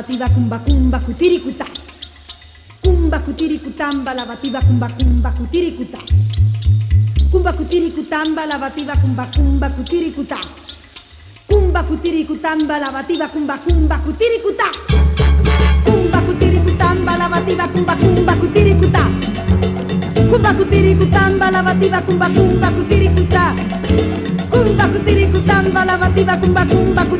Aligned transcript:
Lavativa 0.00 0.28
cumba 0.30 0.58
cumba 0.60 0.98
cutiricuta. 1.00 1.66
Cumba 2.80 3.20
cutiricutamba 3.20 4.14
lavativa 4.14 4.60
cumba 4.62 4.88
cumba 4.96 5.30
cutiricuta. 5.30 5.98
Cumba 7.30 7.52
cutiricutamba 7.52 8.46
lavativa 8.46 8.96
cumba 8.96 9.26
cumba 9.30 9.68
cutiricuta. 9.68 10.38
Cumba 11.46 11.82
cutiricutamba 11.82 12.78
lavativa 12.78 13.28
cumba 13.28 13.58
cumba 13.58 13.98
cutiricuta. 13.98 14.70
Cumba 15.84 16.20
cutiricutamba 16.22 17.16
lavativa 17.18 17.68
cumba 17.68 17.96
cumba 17.96 18.34
cutiricuta. 18.36 19.04
Cumba 20.30 20.54
cutiricutamba 20.54 21.50
lavativa 21.50 22.00
cumba 22.00 22.28
cumba 22.30 22.70
cutiricuta. 22.72 23.54
Cumba 24.48 24.88
cutiricutamba 24.88 25.84
lavativa 25.84 26.36
cumba 26.40 26.64
cumba 26.64 27.04
cutiricuta. 27.04 27.19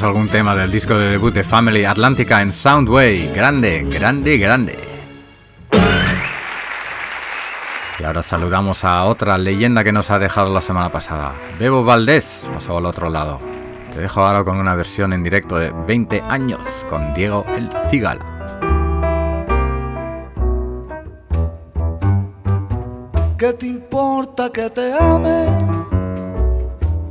Pusimos 0.00 0.16
algún 0.16 0.28
tema 0.28 0.56
del 0.56 0.70
disco 0.70 0.96
de 0.96 1.10
debut 1.10 1.34
de 1.34 1.44
Family 1.44 1.84
Atlantica 1.84 2.40
en 2.40 2.54
Soundway. 2.54 3.30
Grande, 3.34 3.82
grande, 3.82 4.38
grande. 4.38 4.78
Y 7.98 8.04
ahora 8.04 8.22
saludamos 8.22 8.82
a 8.84 9.04
otra 9.04 9.36
leyenda 9.36 9.84
que 9.84 9.92
nos 9.92 10.10
ha 10.10 10.18
dejado 10.18 10.54
la 10.54 10.62
semana 10.62 10.88
pasada. 10.88 11.34
Bebo 11.58 11.84
Valdés 11.84 12.48
pasó 12.50 12.78
al 12.78 12.86
otro 12.86 13.10
lado. 13.10 13.40
Te 13.92 14.00
dejo 14.00 14.22
ahora 14.22 14.42
con 14.42 14.56
una 14.56 14.74
versión 14.74 15.12
en 15.12 15.22
directo 15.22 15.58
de 15.58 15.70
20 15.70 16.22
años 16.28 16.86
con 16.88 17.12
Diego 17.12 17.44
El 17.54 17.68
Cigala. 17.90 18.24
¿Qué 23.36 23.52
te 23.52 23.66
importa 23.66 24.48
que 24.50 24.70
te 24.70 24.94
ame 24.94 25.46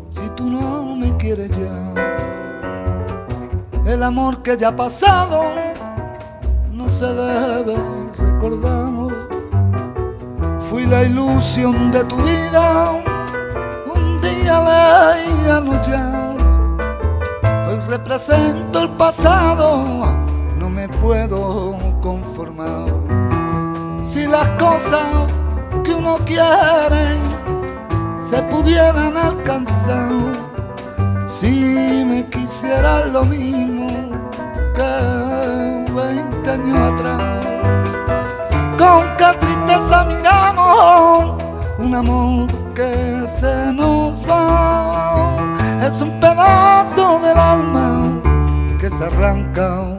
si 0.09 0.27
tú 0.35 0.49
no 0.49 0.95
me 0.95 1.15
quieres 1.17 1.51
ya? 1.51 2.18
El 3.89 4.03
amor 4.03 4.43
que 4.43 4.55
ya 4.55 4.67
ha 4.67 4.75
pasado 4.75 5.45
no 6.71 6.87
se 6.87 7.11
debe 7.11 7.75
recordar. 8.19 8.91
Fui 10.69 10.85
la 10.85 11.03
ilusión 11.03 11.91
de 11.91 12.03
tu 12.03 12.17
vida, 12.17 12.91
un 13.95 14.21
día 14.21 15.61
no 15.61 15.73
ya 15.81 16.19
represento 17.89 18.83
el 18.83 18.89
pasado, 18.89 19.83
no 20.55 20.69
me 20.69 20.87
puedo 20.87 21.75
conformar. 21.99 22.85
Si 24.03 24.27
las 24.27 24.47
cosas 24.49 25.07
que 25.83 25.95
uno 25.95 26.17
quiere 26.25 27.17
se 28.19 28.39
pudieran 28.43 29.17
alcanzar, 29.17 30.11
si 31.25 32.05
me 32.05 32.25
quisiera 32.27 33.07
lo 33.07 33.23
mismo 33.25 33.78
que 34.79 35.91
20 35.91 36.49
años 36.49 36.79
atrás, 36.79 37.45
con 38.77 39.03
qué 39.17 39.37
tristeza 39.39 40.05
miramos 40.05 41.43
un 41.79 41.95
amor 41.95 42.47
que 42.73 43.27
se 43.27 43.73
nos 43.73 44.23
va, 44.25 45.35
es 45.81 46.01
un 46.01 46.17
pedazo 46.21 47.19
del 47.19 47.37
alma 47.37 48.21
que 48.79 48.89
se 48.89 49.03
arranca 49.03 49.98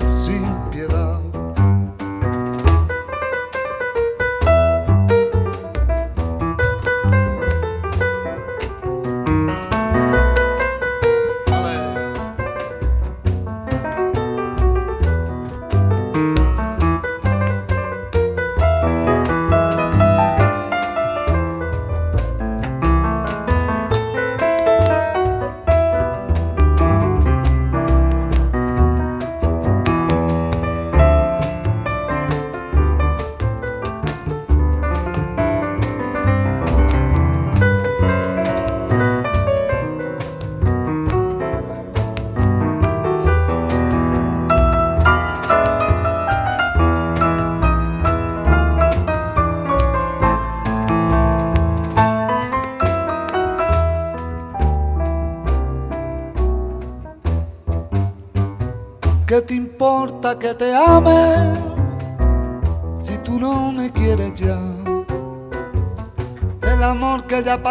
que 60.41 60.55
te 60.55 60.75
ame 60.75 61.53
si 63.03 63.19
tú 63.19 63.39
no 63.39 63.71
me 63.73 63.93
quieres 63.93 64.35
ya? 64.35 64.59
El 66.63 66.83
amor 66.83 67.27
que 67.27 67.43
ya 67.43 67.55
ha 67.55 67.63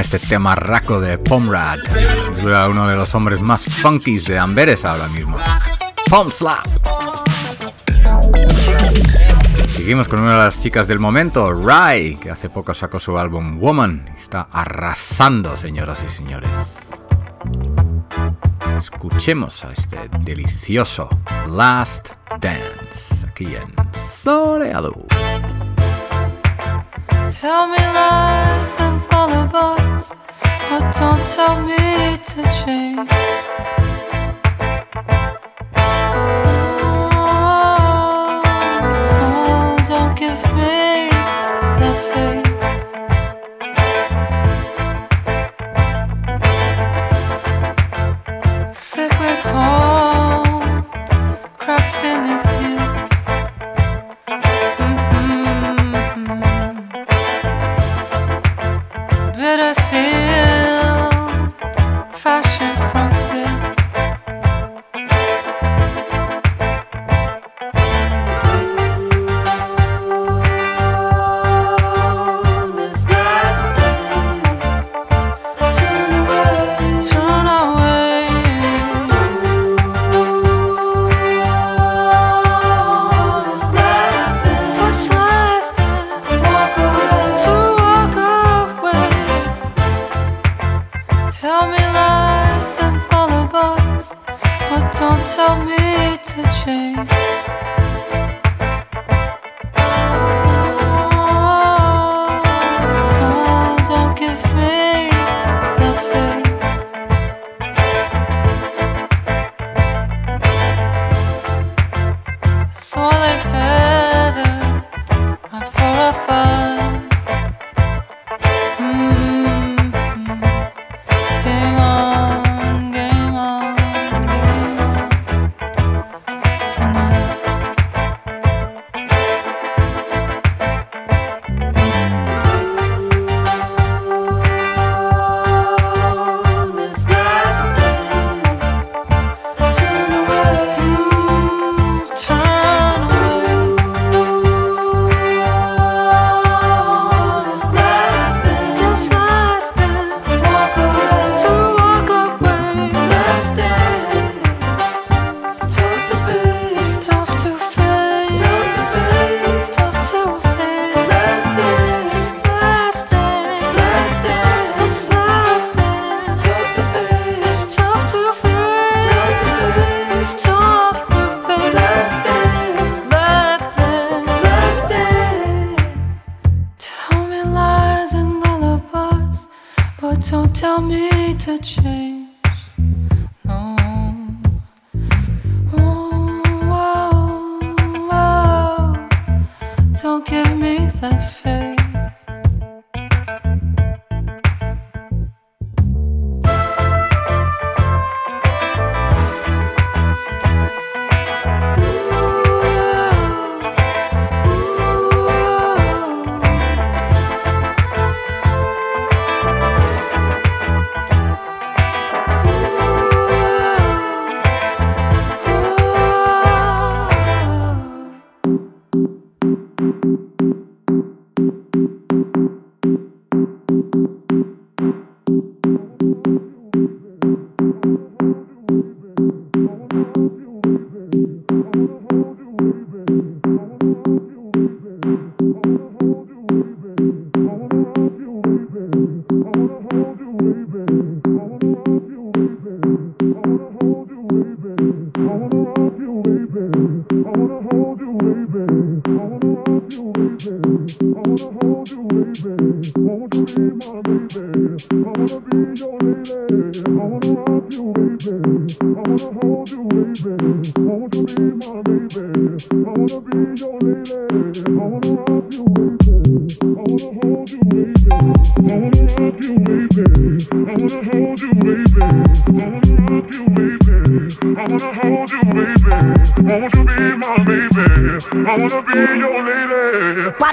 este 0.00 0.18
tema 0.18 0.54
raco 0.54 1.00
de 1.00 1.16
Pomrad. 1.18 1.78
uno 2.68 2.88
de 2.88 2.96
los 2.96 3.14
hombres 3.14 3.40
más 3.40 3.64
funkies 3.64 4.26
de 4.26 4.38
Amberes 4.38 4.84
ahora 4.84 5.08
mismo. 5.08 5.38
Pom 6.08 6.30
Slap. 6.30 6.66
Seguimos 9.68 10.08
con 10.08 10.20
una 10.20 10.32
de 10.32 10.44
las 10.44 10.60
chicas 10.60 10.86
del 10.88 10.98
momento, 10.98 11.52
Rai, 11.52 12.16
que 12.16 12.30
hace 12.30 12.50
poco 12.50 12.74
sacó 12.74 12.98
su 12.98 13.18
álbum 13.18 13.58
Woman. 13.58 14.04
Está 14.16 14.48
arrasando, 14.50 15.56
señoras 15.56 16.04
y 16.06 16.10
señores. 16.10 16.50
Escuchemos 18.76 19.64
a 19.64 19.72
este 19.72 19.98
delicioso 20.20 21.08
Last 21.48 22.10
Dance 22.40 23.26
aquí 23.26 23.54
en 23.54 23.74
Soleado. 23.92 24.94
Tell 27.40 27.68
me 27.68 27.76
lies 27.76 28.80
and 28.80 29.06
lullabies, 29.52 29.85
but 30.68 30.96
don't 30.98 31.26
tell 31.26 31.60
me 31.62 32.16
to 32.16 32.42
change. 32.64 33.10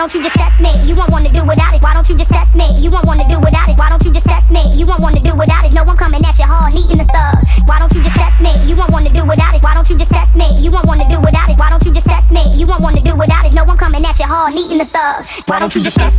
Don't 0.04 0.16
you 0.16 0.22
just 0.22 0.36
test 0.36 0.60
me? 0.60 0.68
You 0.84 0.98
won't 0.98 1.12
want 1.12 1.26
to 1.26 1.32
do 1.32 1.46
without 1.46 1.74
it. 1.74 1.82
Why 1.82 1.94
don't 1.94 2.10
you 2.10 2.18
just 2.18 2.30
test 2.30 2.58
me? 2.58 2.68
You 2.76 2.92
won't 2.92 3.06
want 3.06 3.22
to 3.22 3.28
do 3.30 3.40
without 3.40 3.70
it. 3.70 3.78
Why 3.78 3.88
don't 3.88 4.04
you 4.04 4.12
just 4.12 4.26
test 4.26 4.52
me? 4.52 4.60
You 4.76 4.86
won't 4.86 5.00
want 5.00 5.16
to 5.16 5.24
do 5.24 5.34
without 5.34 5.64
it. 5.64 5.72
No 5.72 5.86
one 5.86 5.96
coming 5.96 6.20
at 6.26 6.38
you 6.38 6.44
hard, 6.44 6.74
neat 6.74 6.92
in 6.92 6.98
the 6.98 7.06
thug. 7.08 7.40
Why 7.64 7.80
don't 7.80 7.94
you 7.96 8.04
just 8.04 8.18
test 8.20 8.42
me? 8.44 8.52
You 8.68 8.76
won't 8.76 8.92
want 8.92 9.08
to 9.08 9.14
do 9.14 9.24
without 9.24 9.56
it. 9.56 9.64
Why 9.64 9.74
don't 9.74 9.90
you 9.90 9.98
just 9.98 10.12
test 10.12 10.36
me? 10.36 10.44
You 10.60 10.72
won't 10.72 10.88
want 10.88 11.00
to 11.00 11.08
do 11.08 11.22
without 11.24 11.50
it. 11.50 11.58
Why 11.58 11.70
don't 11.70 11.86
you 11.86 11.94
just 11.94 12.06
test 12.06 12.34
me? 12.36 12.44
You 12.52 12.68
won't 12.68 12.82
want 12.82 12.98
to 12.98 13.04
do 13.04 13.16
without 13.16 13.46
it. 13.46 13.54
No 13.54 13.64
one 13.64 13.78
coming 13.78 14.04
at 14.04 14.20
you 14.20 14.26
hard, 14.28 14.54
neat 14.54 14.70
in 14.70 14.78
the 14.78 14.84
thug. 14.84 15.24
Why 15.48 15.60
don't 15.60 15.74
you 15.74 15.80
just 15.80 15.96
test 15.96 16.13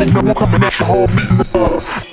it. 0.00 0.12
No 0.12 0.20
one 0.22 0.34
coming 0.34 0.62
at 0.62 0.78
you 0.78 0.84
hard, 0.84 1.10
needing 1.10 2.07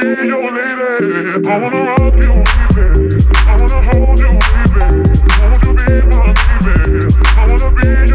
be 0.00 0.26
your 0.26 0.50
lady. 0.50 1.46
I 1.46 1.58
wanna 1.58 1.84
rock 1.84 2.14
you, 2.24 2.34
baby. 2.74 3.08
I 3.46 3.56
wanna 3.60 3.80
hold 3.88 4.18
you, 4.18 4.32
baby. 4.74 5.00
Be 5.76 5.96
my 6.08 6.32
baby. 6.64 7.04
I 7.36 7.46
wanna 7.48 7.68
be 7.76 8.09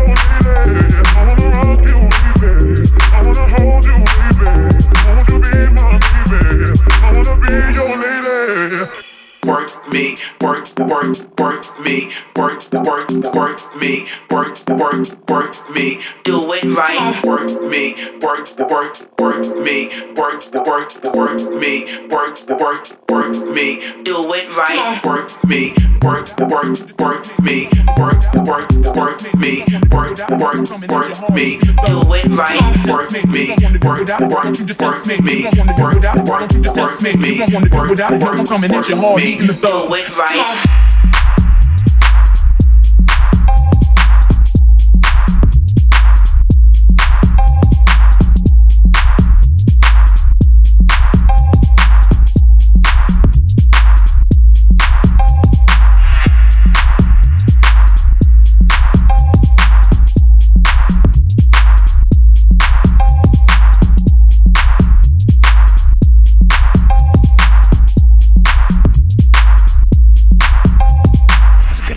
work, 10.46 10.78
work, 10.78 11.42
work 11.42 11.80
me, 11.80 12.10
work, 12.36 12.54
work, 12.86 13.10
work 13.36 13.60
me, 13.82 14.06
work, 14.30 14.54
work, 14.70 15.06
work 15.32 15.70
me. 15.72 16.00
Do 16.24 16.40
it 16.44 16.78
right. 16.78 17.28
Work 17.28 17.50
me, 17.64 17.96
work, 18.22 18.46
work, 18.70 18.94
work 19.20 19.42
me, 19.66 19.90
work, 20.16 20.38
work, 20.68 20.90
work 21.18 21.42
me, 21.58 21.86
work, 22.12 22.38
work, 22.62 22.86
work 23.12 23.36
me. 23.50 23.82
Do 24.04 24.22
it 24.22 24.48
right. 24.56 25.02
Work 25.08 25.30
me, 25.46 25.74
work, 26.04 26.28
work, 26.40 26.66
work 27.00 27.24
me, 27.40 27.70
work, 27.98 28.22
work, 28.46 28.68
work 28.96 29.20
me, 29.36 29.64
work, 29.92 30.18
work, 30.30 30.60
work 30.92 31.30
me. 31.32 31.60
Do 31.86 32.02
it 32.12 32.26
right. 32.36 32.60
Work 32.90 33.12
me, 33.28 33.50
work, 33.84 34.08
work, 34.20 34.56
work 34.82 35.06
me, 35.22 35.46
work, 35.78 36.02
work, 36.28 36.52
work 36.76 37.02
me, 37.02 37.40
work, 37.72 38.00
work, 38.20 38.50
work 38.50 38.72
me. 39.18 39.38
Do 39.38 39.88
it 39.94 40.18
right. 40.18 40.95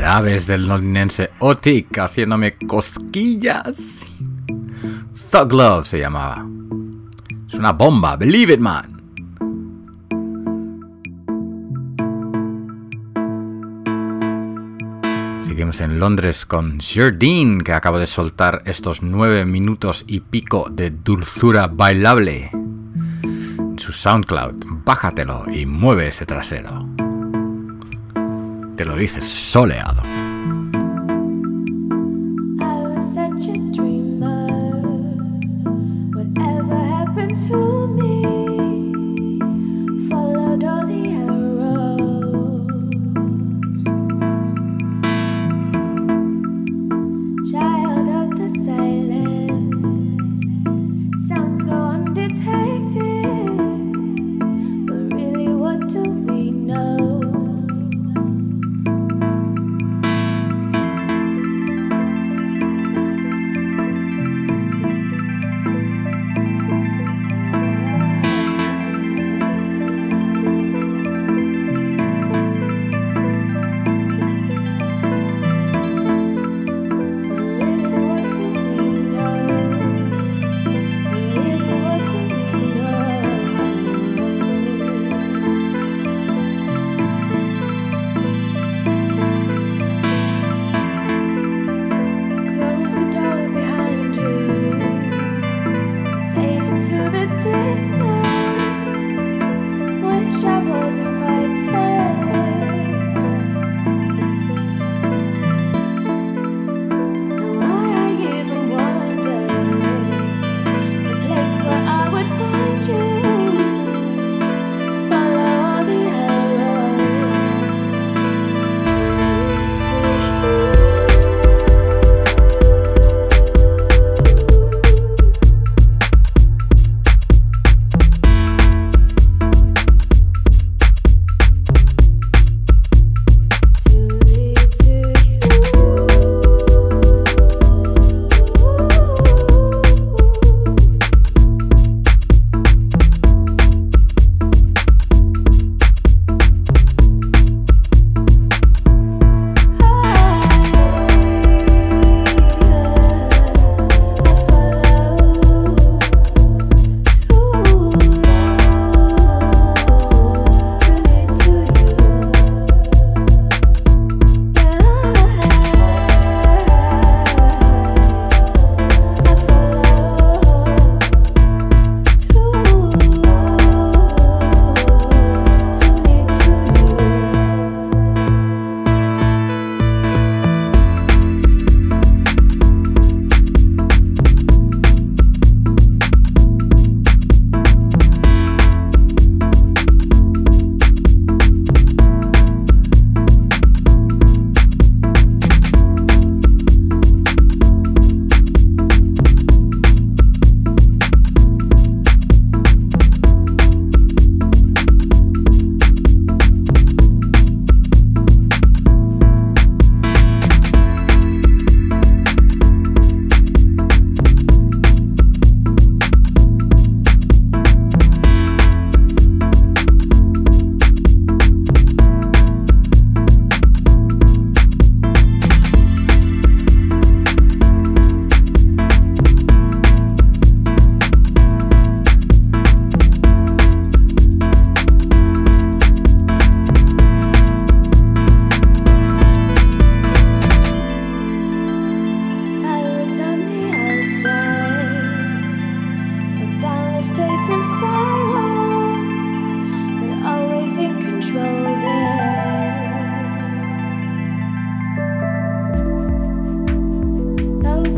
Graves 0.09 0.47
del 0.47 0.67
londinense 0.67 1.33
Otik 1.39 1.99
haciéndome 1.99 2.57
cosquillas. 2.67 4.07
Thug 5.31 5.53
Love 5.53 5.87
se 5.87 5.99
llamaba. 5.99 6.47
Es 7.47 7.53
una 7.53 7.73
bomba, 7.73 8.17
believe 8.17 8.55
it 8.55 8.59
man. 8.59 9.03
Seguimos 15.43 15.79
en 15.83 16.01
Londres 16.01 16.47
con 16.47 16.81
Jardine, 16.81 17.63
que 17.63 17.75
acaba 17.75 17.99
de 17.99 18.07
soltar 18.07 18.63
estos 18.65 19.03
nueve 19.03 19.45
minutos 19.45 20.07
y 20.09 20.21
pico 20.21 20.71
de 20.71 20.89
dulzura 20.89 21.67
bailable. 21.67 22.49
En 22.55 23.79
su 23.79 23.93
SoundCloud, 23.93 24.65
bájatelo 24.87 25.45
y 25.53 25.67
mueve 25.67 26.09
ese 26.09 26.25
trasero. 26.25 26.89
Te 28.79 28.85
lo 28.85 28.95
dices 28.95 29.29
soleado. 29.29 30.03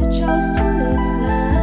chose 0.09 0.57
to 0.57 0.65
listen. 0.79 1.60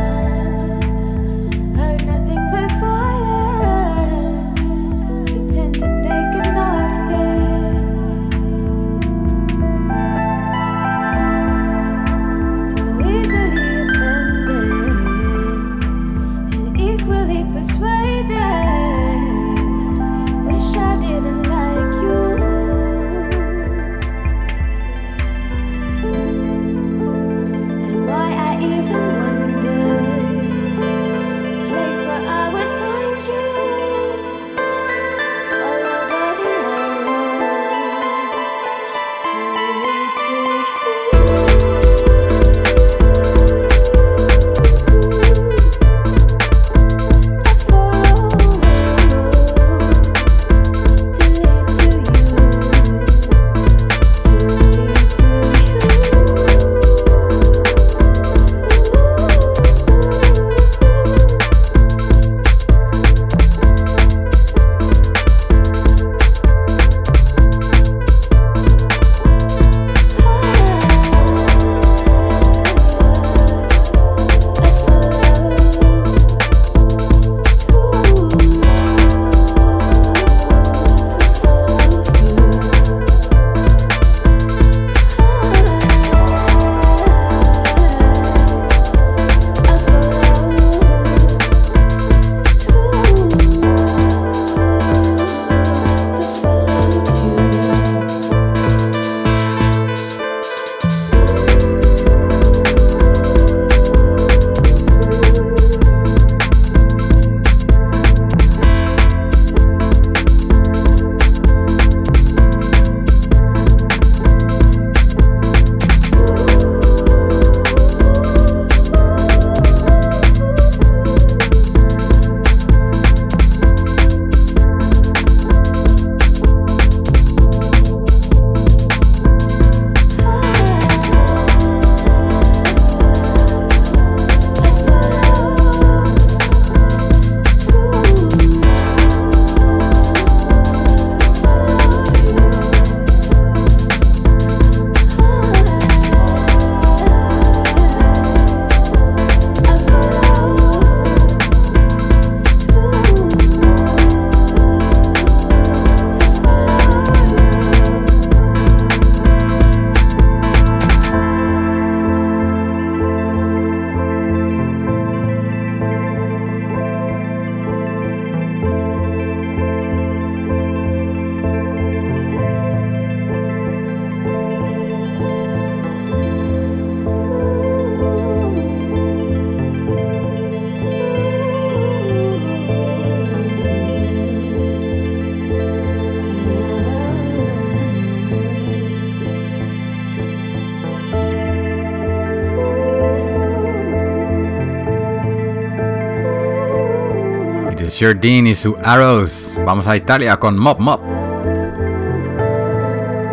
Dean 198.05 198.45
y 198.45 198.53
su 198.53 198.77
Arrows. 198.83 199.59
Vamos 199.65 199.87
a 199.87 199.97
Italia 199.97 200.37
con 200.37 200.55
Mop 200.55 200.79
Mop. 200.79 201.01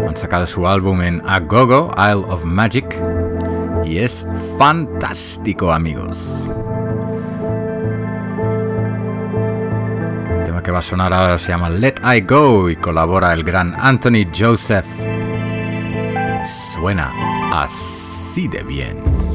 Han 0.08 0.16
sacado 0.16 0.46
su 0.46 0.66
álbum 0.66 1.02
en 1.02 1.22
Agogo, 1.28 1.92
Isle 1.98 2.24
of 2.28 2.44
Magic. 2.44 2.86
Y 3.84 3.98
es 3.98 4.26
fantástico, 4.58 5.70
amigos. 5.70 6.48
El 10.30 10.44
tema 10.44 10.62
que 10.62 10.70
va 10.70 10.78
a 10.78 10.82
sonar 10.82 11.12
ahora 11.12 11.36
se 11.36 11.50
llama 11.50 11.68
Let 11.68 11.96
I 12.02 12.22
Go 12.22 12.70
y 12.70 12.76
colabora 12.76 13.34
el 13.34 13.44
gran 13.44 13.76
Anthony 13.78 14.26
Joseph. 14.34 14.86
Suena 16.42 17.12
así 17.52 18.48
de 18.48 18.62
bien. 18.62 19.33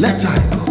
Let 0.00 0.22
her 0.22 0.69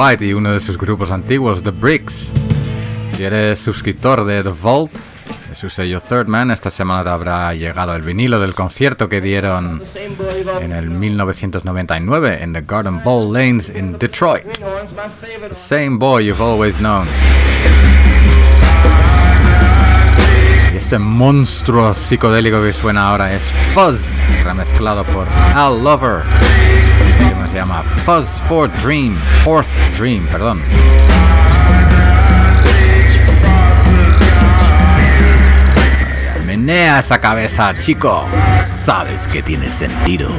White 0.00 0.24
y 0.24 0.32
uno 0.32 0.52
de 0.52 0.60
sus 0.60 0.78
grupos 0.78 1.10
antiguos, 1.10 1.62
The 1.62 1.72
Bricks. 1.72 2.32
Si 3.14 3.22
eres 3.22 3.58
suscriptor 3.58 4.24
de 4.24 4.42
The 4.42 4.48
Vault, 4.48 4.92
de 5.46 5.54
su 5.54 5.68
sello 5.68 6.00
Third 6.00 6.26
Man, 6.26 6.50
esta 6.50 6.70
semana 6.70 7.04
te 7.04 7.10
habrá 7.10 7.52
llegado 7.52 7.94
el 7.94 8.00
vinilo 8.00 8.40
del 8.40 8.54
concierto 8.54 9.10
que 9.10 9.20
dieron 9.20 9.82
en 10.62 10.72
el 10.72 10.88
1999 10.88 12.42
en 12.42 12.54
The 12.54 12.62
Garden 12.62 13.04
Bowl 13.04 13.30
Lanes 13.30 13.68
in 13.68 13.98
Detroit. 13.98 14.44
The 15.48 15.54
same 15.54 15.98
boy 15.98 16.24
you've 16.24 16.42
always 16.42 16.78
known. 16.78 17.06
Y 20.72 20.76
este 20.78 20.98
monstruo 20.98 21.92
psicodélico 21.92 22.62
que 22.62 22.72
suena 22.72 23.10
ahora 23.10 23.34
es 23.34 23.44
Fuzz, 23.74 24.18
remezclado 24.44 25.04
por 25.04 25.26
Al 25.54 25.84
Lover. 25.84 26.22
Se 27.46 27.56
llama 27.56 27.82
Fuzz 27.82 28.40
for 28.42 28.70
Dream, 28.80 29.16
Fourth 29.42 29.68
Dream, 29.98 30.24
perdón. 30.28 30.62
Menea 36.46 37.00
esa 37.00 37.18
cabeza, 37.18 37.74
chico. 37.76 38.26
Sabes 38.84 39.26
que 39.26 39.42
tiene 39.42 39.68
sentido. 39.68 40.30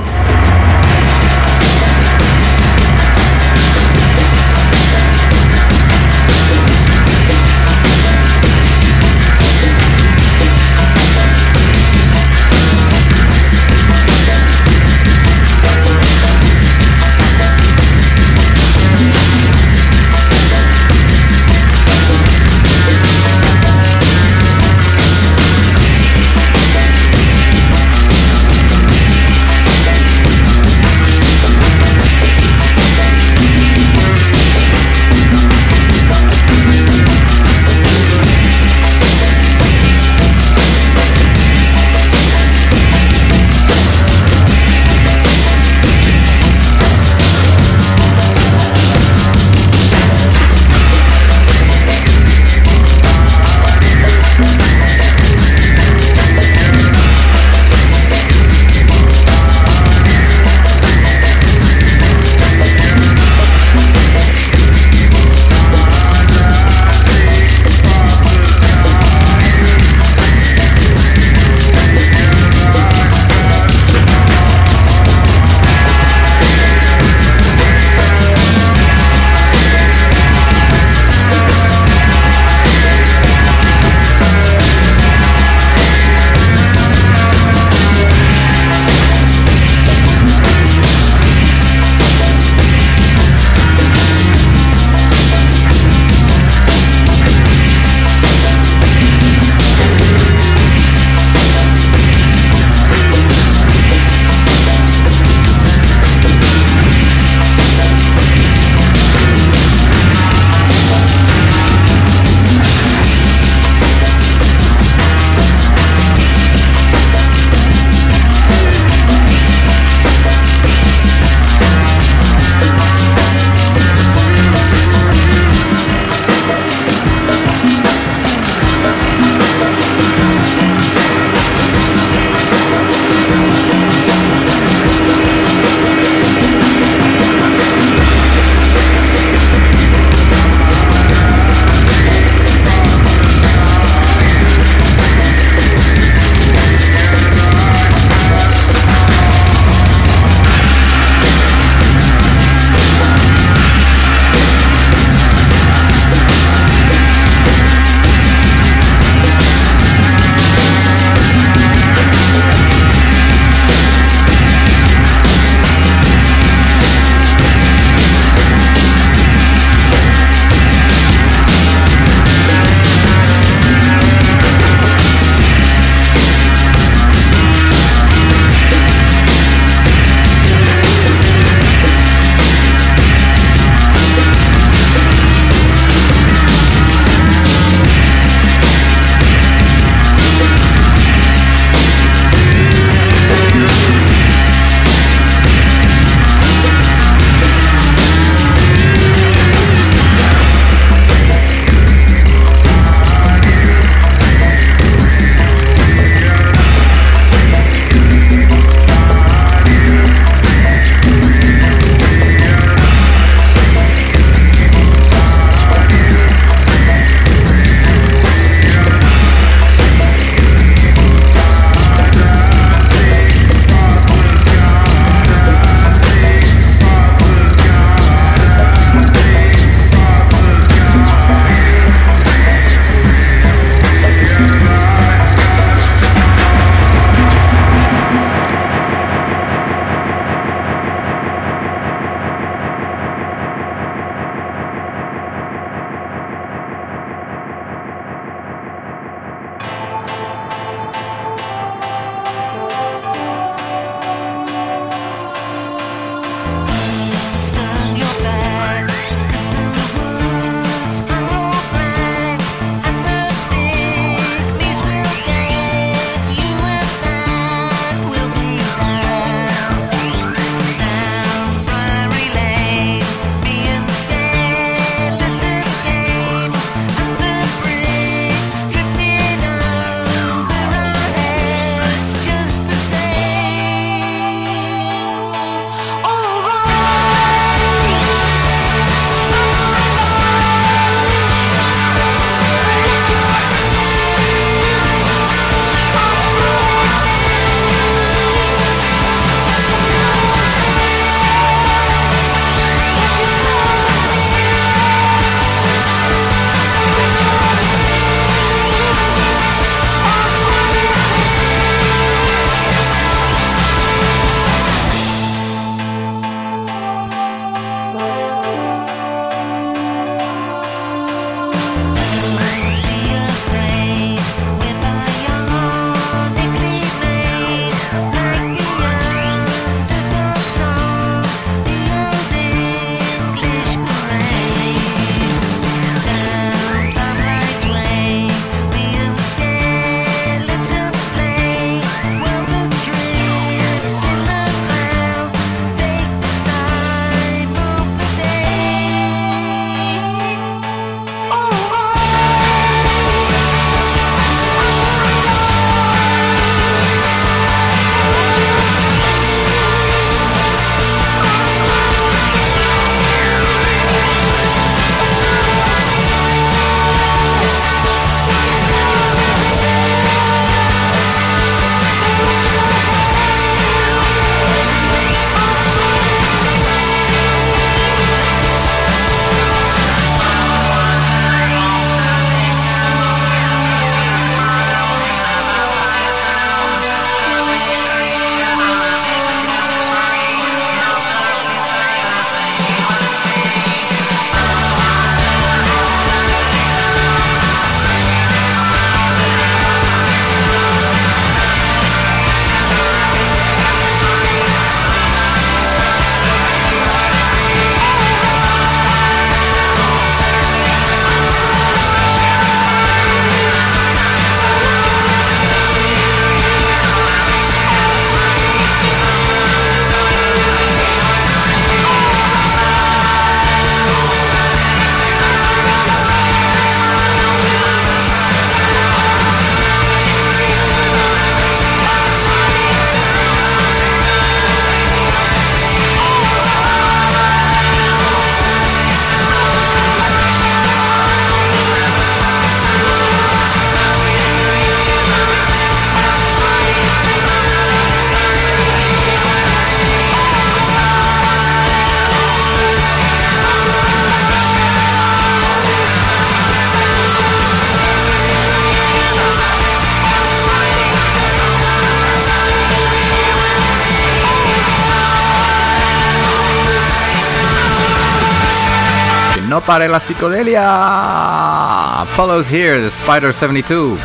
No 469.51 469.59
para 469.59 469.85
la 469.85 469.99
psicodelia. 469.99 472.05
Follows 472.15 472.53
Here, 472.53 472.79
the 472.79 472.87
Spider 472.87 473.33
72. 473.33 473.99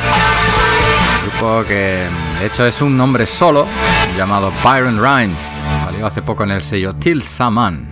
Grupo 1.22 1.62
que 1.68 2.02
de 2.40 2.46
hecho 2.46 2.66
es 2.66 2.82
un 2.82 2.96
nombre 2.96 3.26
solo, 3.26 3.64
llamado 4.16 4.50
Byron 4.64 5.00
Rhymes. 5.00 5.38
Salió 5.84 6.04
hace 6.04 6.20
poco 6.20 6.42
en 6.42 6.50
el 6.50 6.62
sello 6.62 6.96
Till 6.96 7.22
Saman. 7.22 7.86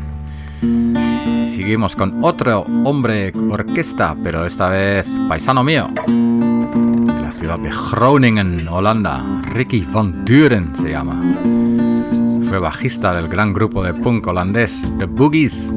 Seguimos 1.54 1.94
con 1.94 2.24
otro 2.24 2.62
hombre 2.82 3.32
orquesta, 3.48 4.16
pero 4.20 4.44
esta 4.44 4.68
vez 4.68 5.06
paisano 5.28 5.62
mío. 5.62 5.88
De 6.08 7.22
la 7.22 7.30
ciudad 7.30 7.60
de 7.60 7.70
Groningen, 7.70 8.66
Holanda. 8.66 9.24
Ricky 9.44 9.86
van 9.92 10.24
Duren 10.24 10.74
se 10.74 10.90
llama. 10.90 11.22
Fue 12.48 12.58
bajista 12.58 13.14
del 13.14 13.28
gran 13.28 13.52
grupo 13.52 13.84
de 13.84 13.94
punk 13.94 14.26
holandés 14.26 14.98
The 14.98 15.04
Boogies. 15.04 15.72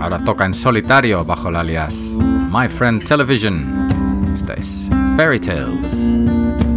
Ahora 0.00 0.18
toca 0.24 0.46
en 0.46 0.54
solitario 0.54 1.22
bajo 1.24 1.50
el 1.50 1.56
alias 1.56 2.16
My 2.50 2.68
Friend 2.68 3.04
Television. 3.04 3.86
Esta 4.34 4.54
Fairy 5.16 5.38
Tales. 5.38 6.69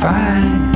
fine. 0.00 0.72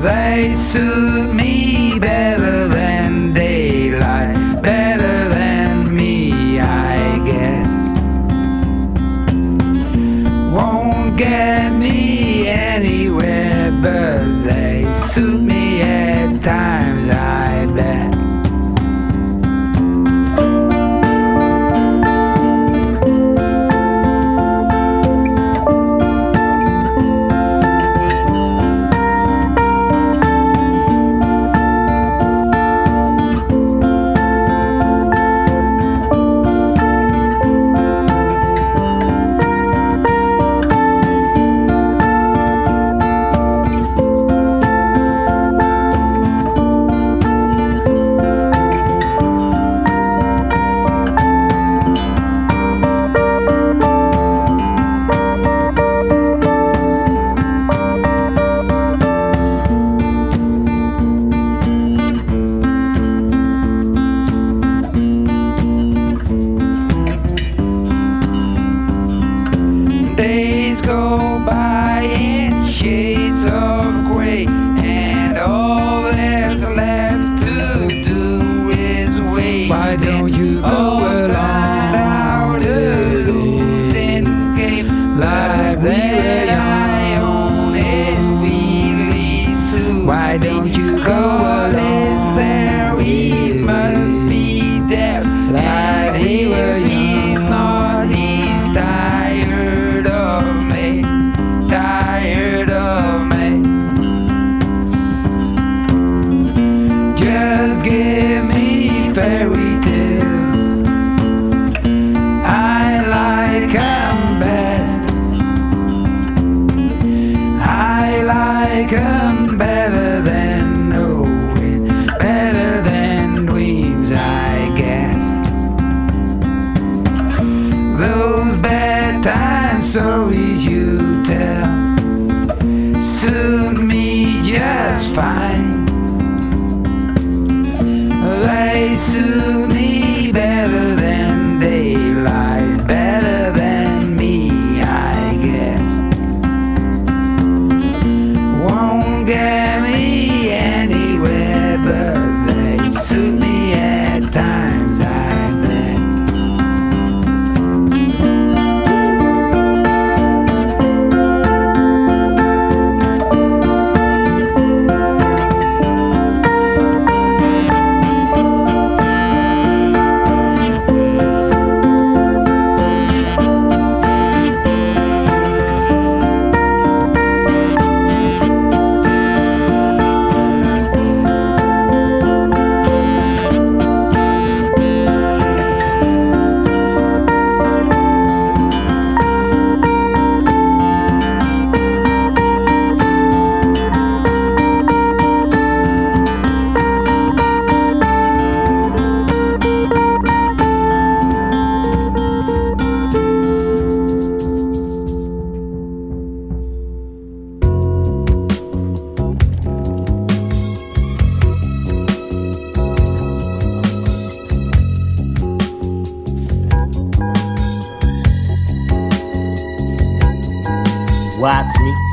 They 0.00 0.54
suit 0.54 1.34
me 1.34 1.98
better 1.98 2.68
than. 2.68 2.91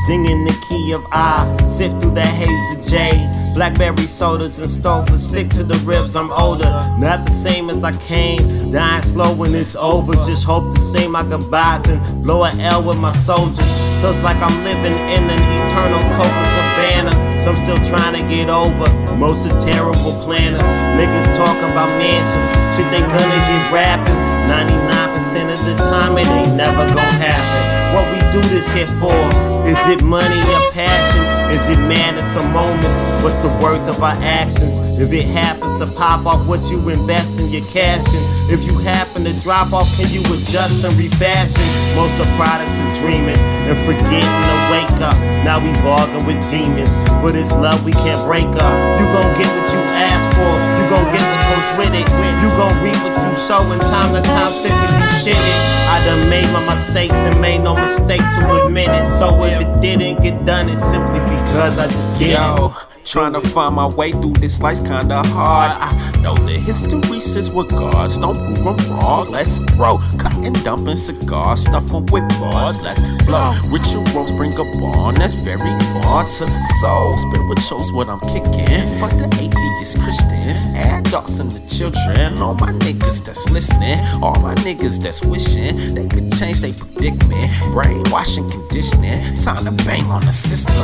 Singing 0.09 0.43
the 0.43 0.57
key 0.65 0.91
of 0.97 1.05
I, 1.11 1.45
sift 1.61 2.01
through 2.01 2.17
that 2.17 2.33
haze 2.33 2.67
of 2.73 2.81
J's. 2.81 3.29
Blackberry 3.53 4.09
sodas 4.09 4.57
and 4.57 4.65
Stover, 4.65 5.19
stick 5.19 5.49
to 5.49 5.61
the 5.61 5.77
ribs, 5.85 6.15
I'm 6.15 6.31
older. 6.33 6.65
Not 6.97 7.25
the 7.25 7.29
same 7.29 7.69
as 7.69 7.83
I 7.83 7.93
came, 8.01 8.41
dying 8.71 9.03
slow 9.03 9.35
when 9.37 9.53
it's 9.53 9.75
over. 9.75 10.13
Just 10.25 10.45
hope 10.45 10.73
to 10.73 10.79
say 10.79 11.07
my 11.07 11.21
goodbyes 11.21 11.85
and 11.93 12.01
blow 12.23 12.41
a 12.41 12.49
L 12.73 12.81
with 12.81 12.97
my 12.97 13.13
soldiers. 13.13 13.69
Feels 14.01 14.17
like 14.25 14.41
I'm 14.41 14.57
living 14.65 14.97
in 15.13 15.23
an 15.29 15.41
eternal 15.61 16.01
Coca 16.17 16.45
Cabana. 16.57 17.13
Some 17.37 17.53
still 17.61 17.77
trying 17.85 18.17
to 18.17 18.25
get 18.25 18.49
over. 18.49 18.89
Most 19.13 19.45
are 19.45 19.59
terrible 19.61 20.17
planners. 20.25 20.65
Niggas 20.97 21.37
talk 21.37 21.57
about 21.69 21.93
mansions. 22.01 22.49
Shit, 22.73 22.89
they 22.89 23.05
gonna 23.05 23.41
get 23.45 23.61
rapping. 23.69 24.17
99% 24.49 25.53
of 25.53 25.61
the 25.69 25.75
time, 25.85 26.17
it 26.17 26.25
ain't 26.33 26.57
never 26.57 26.81
gonna 26.97 27.21
happen. 27.21 27.61
What 27.93 28.09
we 28.09 28.17
do 28.33 28.41
this 28.49 28.73
here 28.73 28.89
for? 28.97 29.48
Is 29.69 29.85
it 29.85 30.01
money 30.01 30.41
or 30.49 30.71
passion? 30.73 31.21
Is 31.53 31.69
it 31.69 31.77
madness 31.85 32.35
or 32.35 32.41
moments? 32.49 32.97
What's 33.21 33.37
the 33.37 33.53
worth 33.61 33.85
of 33.85 34.01
our 34.01 34.17
actions? 34.17 34.97
If 34.97 35.13
it 35.13 35.25
happens 35.29 35.77
to 35.77 35.85
pop 35.93 36.25
off 36.25 36.41
what 36.47 36.65
you 36.71 36.81
invest 36.89 37.39
in 37.39 37.49
your 37.49 37.61
cash 37.69 38.01
in, 38.09 38.23
if 38.49 38.65
you 38.65 38.73
happen 38.79 39.23
to 39.25 39.33
drop 39.45 39.71
off, 39.71 39.85
can 39.93 40.09
you 40.09 40.21
adjust 40.33 40.83
and 40.83 40.97
refashion? 40.97 41.61
Most 41.93 42.17
of 42.17 42.25
products 42.33 42.81
are 42.81 42.93
dreaming 42.97 43.37
and 43.69 43.77
forgetting 43.85 44.25
to 44.49 44.57
wake 44.73 45.05
up. 45.05 45.13
Now 45.45 45.61
we 45.61 45.69
bargain 45.85 46.25
with 46.25 46.41
demons. 46.49 46.97
For 47.21 47.31
this 47.31 47.53
love, 47.53 47.85
we 47.85 47.93
can't 47.93 48.25
break 48.25 48.49
up. 48.57 48.73
You 48.97 49.05
gon' 49.13 49.37
get 49.37 49.53
what 49.53 49.69
you 49.69 49.81
asked 49.93 50.33
for. 50.33 50.78
Gon' 50.89 51.05
get 51.13 51.21
what 51.21 51.41
comes 51.45 51.69
with 51.77 51.93
it. 51.93 52.07
You 52.41 52.49
gon' 52.57 52.73
reap 52.83 52.97
what 53.05 53.13
you 53.27 53.35
sow 53.35 53.61
in 53.71 53.79
time 53.79 54.11
to 54.15 54.21
time 54.27 54.49
simply 54.49 54.97
you 54.97 55.07
shit 55.21 55.37
it. 55.37 55.59
I 55.87 56.03
done 56.03 56.27
made 56.29 56.51
my 56.51 56.65
mistakes 56.65 57.19
and 57.25 57.39
made 57.39 57.59
no 57.59 57.75
mistake 57.75 58.21
to 58.21 58.65
admit 58.65 58.89
it. 58.89 59.05
So 59.05 59.43
if 59.43 59.61
it 59.61 59.81
didn't 59.81 60.23
get 60.23 60.45
done, 60.45 60.67
it's 60.67 60.81
simply 60.81 61.19
because 61.19 61.77
I 61.77 61.87
just 61.87 62.17
didn't. 62.17 62.88
Trying 63.05 63.33
to 63.33 63.41
find 63.41 63.75
my 63.75 63.87
way 63.87 64.11
through 64.11 64.33
this 64.33 64.61
life's 64.61 64.81
kinda 64.81 65.25
hard. 65.29 65.71
I 65.71 66.21
know 66.21 66.35
the 66.35 66.59
history 66.59 67.19
says 67.19 67.49
what 67.49 67.69
gods 67.69 68.17
don't 68.17 68.35
prove 68.35 68.67
I'm 68.67 68.77
wrong. 68.89 69.31
Let's 69.31 69.59
grow, 69.75 69.97
cutting, 70.17 70.53
dumping 70.53 70.95
cigars, 70.95 71.61
stuffing 71.61 72.05
with 72.07 72.27
bars. 72.39 72.83
Let's 72.83 73.09
blow. 73.25 73.53
Rituals 73.67 74.31
bring 74.33 74.53
a 74.53 74.65
bond 74.79 75.17
that's 75.17 75.33
very 75.33 75.71
far 75.93 76.23
to 76.23 76.45
the 76.45 76.59
soul. 76.81 77.17
Spirituals, 77.17 77.91
what 77.93 78.09
I'm 78.09 78.19
kicking. 78.19 78.99
Fuck 78.99 79.11
the 79.11 79.29
atheist 79.41 79.99
Christians, 80.03 80.65
adults 80.75 81.39
and 81.39 81.51
the 81.51 81.65
children. 81.67 82.37
All 82.41 82.53
my 82.53 82.71
niggas 82.73 83.25
that's 83.25 83.49
listening, 83.49 83.97
all 84.21 84.39
my 84.39 84.53
niggas 84.55 85.01
that's 85.01 85.23
wishing 85.25 85.95
they 85.95 86.07
could 86.07 86.31
change 86.33 86.61
they 86.61 86.73
predicament. 86.99 87.51
Brainwashing, 87.71 88.49
conditioning, 88.49 89.21
time 89.35 89.63
to 89.63 89.71
bang 89.85 90.03
on 90.05 90.21
the 90.25 90.31
system. 90.31 90.75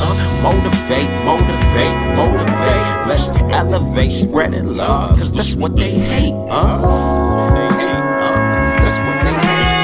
Motivate, 0.42 1.10
motivate, 1.26 1.98
motivate. 2.16 3.08
Let's 3.08 3.30
elevate, 3.52 4.14
spreading 4.14 4.76
love, 4.78 5.18
cause 5.20 5.32
that's 5.32 5.56
what 5.56 5.76
they 5.76 5.92
hate, 5.92 6.34
uh. 6.50 6.82
That's 7.22 7.34
what 7.36 7.54
they 7.54 7.68
hate, 7.80 7.94
uh. 7.94 8.56
Cause 8.60 8.76
that's 8.76 9.00
what 9.00 9.26
they 9.26 9.34
hate, 9.34 9.68
uh. 9.68 9.76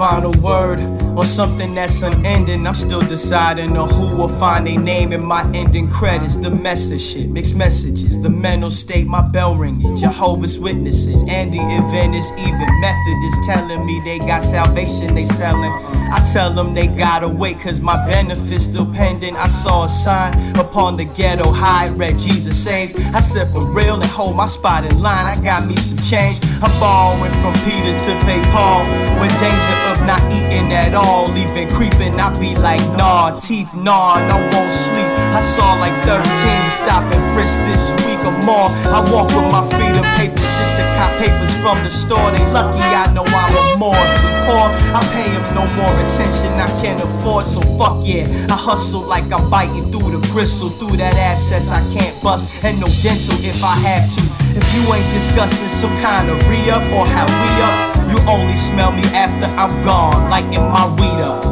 Final 0.00 0.32
word 0.40 0.78
on 1.16 1.26
something 1.26 1.74
that's 1.74 2.02
unending. 2.02 2.66
I'm 2.66 2.74
still 2.74 3.00
deciding 3.00 3.76
on 3.76 3.88
who 3.88 4.16
will 4.16 4.28
find 4.28 4.66
a 4.68 4.76
name 4.76 5.12
in 5.12 5.24
my 5.24 5.42
ending 5.54 5.88
credits. 5.88 6.36
The 6.36 6.50
message 6.50 7.00
shit, 7.00 7.28
mixed 7.28 7.56
messages, 7.56 8.20
the 8.20 8.30
mental 8.30 8.70
state, 8.70 9.06
my 9.06 9.22
bell 9.30 9.56
ringing. 9.56 9.96
Jehovah's 9.96 10.58
Witnesses 10.58 11.24
and 11.28 11.52
the 11.52 11.58
Adventist, 11.58 12.32
even 12.38 12.80
Methodists 12.80 13.46
telling 13.46 13.84
me 13.86 14.00
they 14.04 14.18
got 14.18 14.42
salvation 14.42 15.14
they 15.14 15.24
selling. 15.24 15.72
I 16.12 16.20
tell 16.32 16.52
them 16.52 16.74
they 16.74 16.86
gotta 16.86 17.28
wait 17.28 17.60
cause 17.60 17.80
my 17.80 17.96
benefits 18.06 18.64
still 18.64 18.86
pending. 18.86 19.36
I 19.36 19.46
saw 19.46 19.84
a 19.84 19.88
sign 19.88 20.34
upon 20.56 20.96
the 20.96 21.04
ghetto 21.04 21.50
high, 21.50 21.88
read 21.90 22.18
Jesus 22.18 22.62
saves. 22.62 22.92
I 23.14 23.20
said 23.20 23.52
for 23.52 23.64
real 23.64 23.94
and 23.94 24.10
hold 24.10 24.36
my 24.36 24.46
spot 24.46 24.84
in 24.84 25.00
line. 25.00 25.26
I 25.26 25.40
got 25.42 25.66
me 25.66 25.76
some 25.76 25.98
change. 25.98 26.40
I'm 26.62 26.72
borrowing 26.80 27.32
from 27.40 27.54
Peter 27.64 27.96
to 27.96 28.12
pay 28.26 28.42
Paul 28.50 28.84
with 29.20 29.30
danger 29.38 29.76
of 29.90 30.00
not 30.06 30.20
eating 30.32 30.72
at 30.72 30.94
all. 30.94 30.99
Leaving 31.34 31.68
creeping, 31.72 32.20
I 32.20 32.28
be 32.38 32.54
like, 32.56 32.82
nah, 32.98 33.32
teeth 33.38 33.72
gnawed, 33.74 34.22
I 34.28 34.36
won't 34.52 34.72
sleep. 34.72 35.08
I 35.32 35.40
saw 35.40 35.72
like 35.80 35.94
13 36.04 36.20
stop 36.68 37.04
and 37.08 37.22
frisk 37.32 37.56
this 37.64 37.94
week 38.04 38.20
or 38.26 38.36
more. 38.44 38.68
I 38.92 39.00
walk 39.08 39.32
with 39.32 39.48
my 39.48 39.64
freedom 39.72 40.04
papers 40.20 40.44
just 40.44 40.76
to 40.76 40.84
cop 40.98 41.12
papers 41.16 41.54
from 41.62 41.80
the 41.82 41.88
store. 41.88 42.30
They 42.30 42.44
lucky 42.52 42.82
I 42.82 43.12
know 43.14 43.24
I'm 43.24 43.54
a 43.56 43.78
more. 43.78 44.04
I 44.50 45.00
pay 45.14 45.30
them 45.30 45.46
no 45.54 45.64
more 45.78 45.94
attention 46.02 46.50
I 46.58 46.68
can't 46.82 47.02
afford. 47.02 47.44
So 47.44 47.60
fuck 47.78 48.02
yeah, 48.02 48.26
I 48.50 48.58
hustle 48.58 49.02
like 49.02 49.30
I'm 49.32 49.48
biting 49.48 49.88
through 49.92 50.18
the 50.18 50.28
gristle, 50.32 50.68
through 50.68 50.96
that 50.98 51.14
abscess 51.14 51.70
I 51.70 51.80
can't 51.94 52.20
bust, 52.22 52.64
and 52.64 52.80
no 52.80 52.88
dental 53.00 53.38
if 53.40 53.62
I 53.62 53.74
have 53.86 54.10
to. 54.18 54.22
If 54.58 54.66
you 54.74 54.82
ain't 54.92 55.10
discussing 55.14 55.68
some 55.68 55.94
kind 56.02 56.28
of 56.28 56.36
re-up 56.50 56.82
or 56.92 57.06
how 57.06 57.24
we 57.24 57.48
up. 57.62 57.89
You 58.10 58.18
only 58.28 58.56
smell 58.56 58.90
me 58.90 59.02
after 59.14 59.46
I'm 59.54 59.70
gone, 59.84 60.28
like 60.30 60.44
in 60.46 60.62
my 60.62 60.86
weed 60.98 61.22
up. 61.22 61.44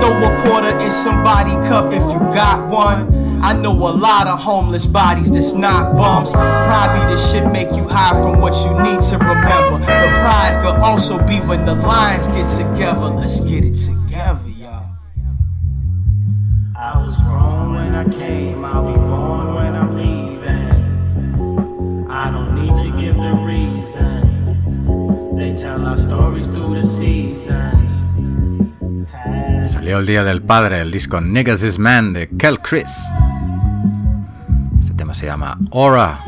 Throw 0.00 0.22
a 0.22 0.36
quarter 0.40 0.78
in 0.78 0.90
somebody 0.90 1.50
cup 1.66 1.92
if 1.92 2.02
you 2.12 2.20
got 2.30 2.68
one. 2.70 3.26
I 3.42 3.52
know 3.52 3.72
a 3.72 3.90
lot 3.90 4.28
of 4.28 4.40
homeless 4.40 4.86
bodies 4.86 5.32
that's 5.32 5.52
not 5.52 5.96
bums. 5.96 6.32
Probably 6.32 7.12
the 7.12 7.18
shit 7.18 7.44
make 7.52 7.74
you 7.76 7.88
high 7.88 8.14
from 8.22 8.40
what 8.40 8.54
you 8.64 8.70
need 8.82 9.00
to 9.10 9.18
remember. 9.18 9.78
But 9.78 10.14
pride 10.14 10.60
could 10.62 10.76
also 10.76 11.18
be 11.26 11.38
when 11.40 11.64
the 11.64 11.74
lines 11.74 12.28
get 12.28 12.48
together. 12.48 13.08
Let's 13.08 13.40
get 13.40 13.64
it 13.64 13.74
together, 13.74 14.48
y'all. 14.50 14.86
I 16.78 17.02
was 17.02 17.20
wrong 17.24 17.74
when 17.74 17.94
I 17.94 18.04
came, 18.04 18.64
Salió 29.66 29.98
el 29.98 30.06
Día 30.06 30.22
del 30.24 30.42
Padre, 30.42 30.80
el 30.80 30.90
disco 30.90 31.20
Niggas 31.20 31.62
is 31.62 31.78
Man 31.78 32.12
de 32.12 32.28
Kel 32.28 32.60
Chris. 32.60 32.90
Este 34.80 34.94
tema 34.94 35.14
se 35.14 35.26
llama 35.26 35.58
Aura 35.72 36.20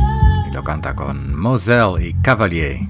y 0.49 0.55
lo 0.55 0.65
canta 0.65 0.95
con 0.95 1.39
Moselle 1.39 2.09
y 2.09 2.15
Cavalier. 2.15 2.81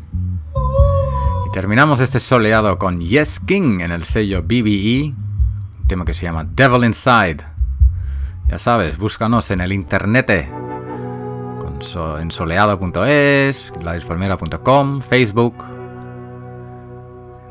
Y 1.47 1.53
terminamos 1.53 2.01
este 2.01 2.21
soleado 2.21 2.79
con 2.79 3.01
Yes 3.01 3.41
King 3.41 3.81
en 3.81 3.91
el 3.91 4.05
sello 4.05 4.43
BBE, 4.43 5.15
un 5.81 5.87
tema 5.89 6.05
que 6.05 6.15
se 6.15 6.27
llama 6.27 6.45
Devil 6.45 6.85
Inside. 6.85 7.39
Ya 8.49 8.59
sabes, 8.59 8.97
búscanos 8.97 9.51
en 9.51 9.61
el 9.61 9.73
internet 9.73 10.31
en 12.21 12.31
soleado.es, 12.31 13.73
ladispalmera.com, 13.81 15.01
Facebook. 15.01 15.78